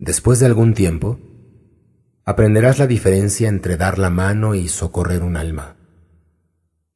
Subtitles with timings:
[0.00, 1.20] Después de algún tiempo,
[2.24, 5.76] aprenderás la diferencia entre dar la mano y socorrer un alma.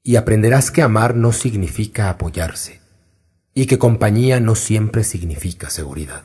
[0.03, 2.81] Y aprenderás que amar no significa apoyarse,
[3.53, 6.25] y que compañía no siempre significa seguridad.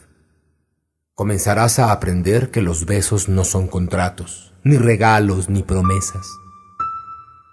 [1.16, 6.30] Comenzarás a aprender que los besos no son contratos, ni regalos, ni promesas.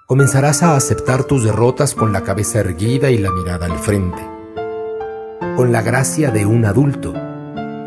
[0.07, 4.23] Comenzarás a aceptar tus derrotas con la cabeza erguida y la mirada al frente,
[5.57, 7.13] con la gracia de un adulto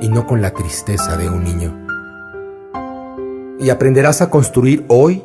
[0.02, 1.90] y no con la tristeza de un niño
[3.60, 5.24] y aprenderás a construir hoy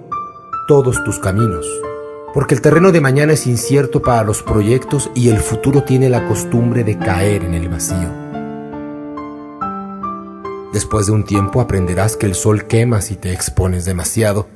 [0.67, 1.67] todos tus caminos,
[2.35, 6.27] porque el terreno de mañana es incierto para los proyectos y el futuro tiene la
[6.27, 8.25] costumbre de caer en el vacío.
[10.73, 14.49] Después de un tiempo aprenderás que el sol quema si te expones demasiado.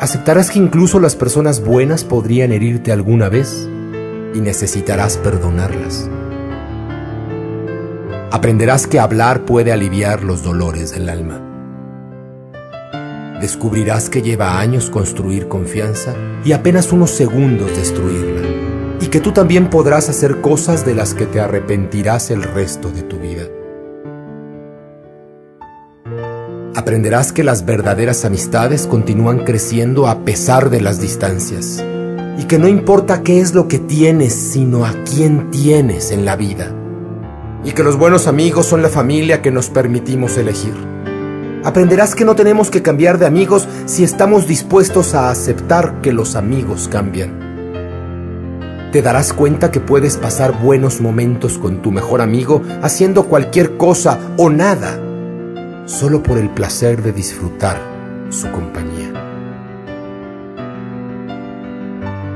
[0.00, 3.68] Aceptarás que incluso las personas buenas podrían herirte alguna vez
[4.34, 6.10] y necesitarás perdonarlas.
[8.32, 11.52] Aprenderás que hablar puede aliviar los dolores del alma
[13.42, 18.48] descubrirás que lleva años construir confianza y apenas unos segundos destruirla,
[19.00, 23.02] y que tú también podrás hacer cosas de las que te arrepentirás el resto de
[23.02, 23.42] tu vida.
[26.76, 31.84] Aprenderás que las verdaderas amistades continúan creciendo a pesar de las distancias,
[32.38, 36.36] y que no importa qué es lo que tienes, sino a quién tienes en la
[36.36, 36.72] vida,
[37.64, 40.92] y que los buenos amigos son la familia que nos permitimos elegir
[41.64, 46.34] Aprenderás que no tenemos que cambiar de amigos si estamos dispuestos a aceptar que los
[46.34, 47.40] amigos cambian.
[48.90, 54.18] Te darás cuenta que puedes pasar buenos momentos con tu mejor amigo haciendo cualquier cosa
[54.36, 54.98] o nada,
[55.86, 57.80] solo por el placer de disfrutar
[58.30, 59.12] su compañía.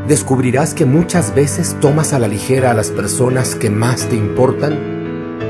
[0.06, 4.95] Descubrirás que muchas veces tomas a la ligera a las personas que más te importan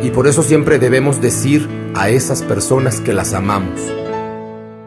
[0.03, 3.81] y por eso siempre debemos decir a esas personas que las amamos.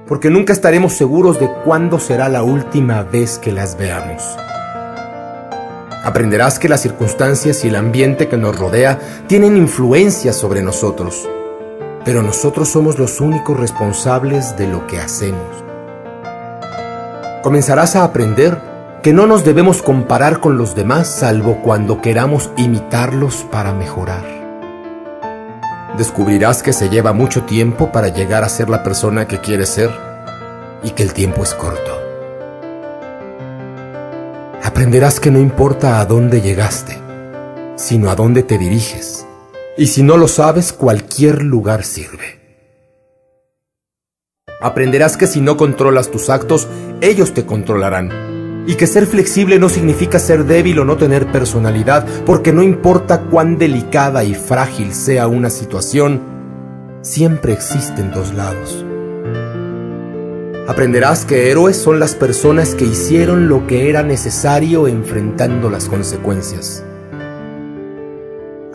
[0.07, 4.23] Porque nunca estaremos seguros de cuándo será la última vez que las veamos.
[6.03, 11.28] Aprenderás que las circunstancias y el ambiente que nos rodea tienen influencia sobre nosotros,
[12.05, 15.63] pero nosotros somos los únicos responsables de lo que hacemos.
[17.44, 18.57] Comenzarás a aprender
[19.03, 24.38] que no nos debemos comparar con los demás salvo cuando queramos imitarlos para mejorar
[25.99, 29.91] descubrirás que se lleva mucho tiempo para llegar a ser la persona que quieres ser
[30.81, 31.99] y que el tiempo es corto.
[34.63, 36.97] Aprenderás que no importa a dónde llegaste,
[37.75, 39.27] sino a dónde te diriges.
[39.77, 42.39] Y si no lo sabes, cualquier lugar sirve.
[44.61, 46.67] Aprenderás que si no controlas tus actos,
[47.01, 52.06] ellos te controlarán y que ser flexible no significa ser débil o no tener personalidad,
[52.25, 56.22] porque no importa cuán delicada y frágil sea una situación,
[57.02, 58.86] siempre existen dos lados.
[60.68, 66.84] Aprenderás que héroes son las personas que hicieron lo que era necesario enfrentando las consecuencias.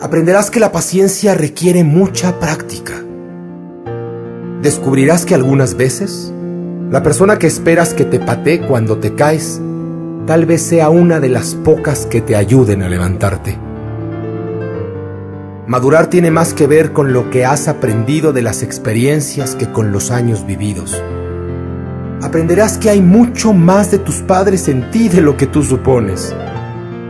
[0.01, 2.93] Aprenderás que la paciencia requiere mucha práctica.
[4.61, 6.33] Descubrirás que algunas veces
[6.91, 9.61] la persona que esperas que te patee cuando te caes
[10.25, 13.59] tal vez sea una de las pocas que te ayuden a levantarte.
[15.67, 19.91] Madurar tiene más que ver con lo que has aprendido de las experiencias que con
[19.91, 21.01] los años vividos.
[22.21, 26.35] Aprenderás que hay mucho más de tus padres en ti de lo que tú supones.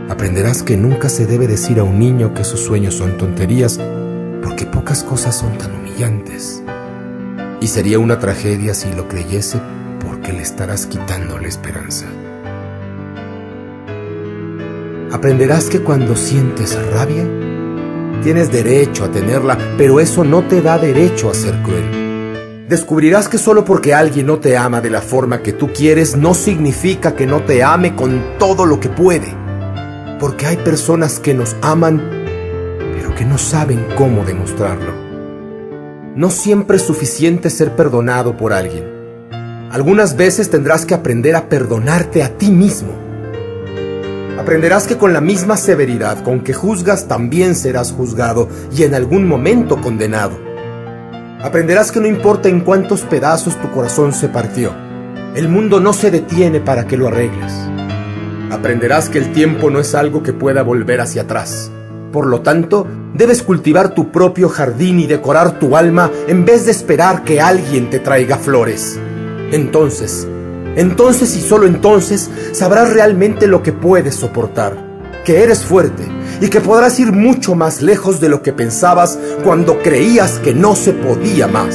[0.08, 3.80] Aprenderás que nunca se debe decir a un niño que sus sueños son tonterías,
[4.42, 6.62] porque pocas cosas son tan humillantes.
[7.60, 9.60] Y sería una tragedia si lo creyese
[10.06, 12.06] porque le estarás quitando la esperanza.
[15.12, 17.24] Aprenderás que cuando sientes rabia,
[18.24, 22.66] tienes derecho a tenerla, pero eso no te da derecho a ser cruel.
[22.68, 26.34] Descubrirás que solo porque alguien no te ama de la forma que tú quieres, no
[26.34, 29.32] significa que no te ame con todo lo que puede.
[30.18, 32.02] Porque hay personas que nos aman,
[32.96, 34.92] pero que no saben cómo demostrarlo.
[36.16, 38.84] No siempre es suficiente ser perdonado por alguien.
[39.70, 43.05] Algunas veces tendrás que aprender a perdonarte a ti mismo
[44.46, 49.26] aprenderás que con la misma severidad con que juzgas también serás juzgado y en algún
[49.26, 50.38] momento condenado.
[51.42, 54.72] Aprenderás que no importa en cuántos pedazos tu corazón se partió,
[55.34, 57.52] el mundo no se detiene para que lo arregles.
[58.52, 61.72] Aprenderás que el tiempo no es algo que pueda volver hacia atrás.
[62.12, 66.70] Por lo tanto, debes cultivar tu propio jardín y decorar tu alma en vez de
[66.70, 68.96] esperar que alguien te traiga flores.
[69.50, 70.28] Entonces,
[70.76, 74.76] entonces y solo entonces sabrás realmente lo que puedes soportar,
[75.24, 76.04] que eres fuerte
[76.40, 80.76] y que podrás ir mucho más lejos de lo que pensabas cuando creías que no
[80.76, 81.74] se podía más.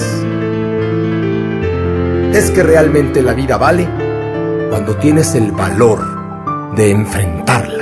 [2.33, 3.89] Es que realmente la vida vale
[4.69, 5.99] cuando tienes el valor
[6.75, 7.80] de enfrentarla.